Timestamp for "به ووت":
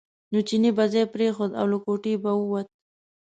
2.23-2.67